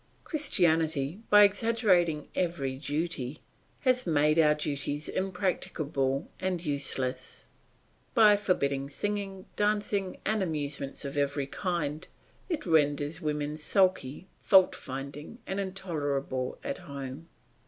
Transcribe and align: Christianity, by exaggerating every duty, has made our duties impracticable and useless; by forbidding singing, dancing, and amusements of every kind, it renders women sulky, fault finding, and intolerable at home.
Christianity, 0.23 1.19
by 1.29 1.43
exaggerating 1.43 2.27
every 2.33 2.75
duty, 2.75 3.39
has 3.81 4.07
made 4.07 4.39
our 4.39 4.55
duties 4.55 5.07
impracticable 5.07 6.27
and 6.39 6.65
useless; 6.65 7.45
by 8.15 8.35
forbidding 8.35 8.89
singing, 8.89 9.45
dancing, 9.55 10.17
and 10.25 10.41
amusements 10.41 11.05
of 11.05 11.17
every 11.17 11.45
kind, 11.45 12.07
it 12.49 12.65
renders 12.65 13.21
women 13.21 13.57
sulky, 13.57 14.25
fault 14.39 14.73
finding, 14.73 15.37
and 15.45 15.59
intolerable 15.59 16.57
at 16.63 16.79
home. 16.79 17.27